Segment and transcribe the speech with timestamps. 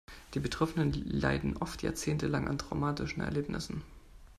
[0.33, 3.83] Die Betroffenen leiden oft jahrzehntelang an den traumatischen Erlebnissen.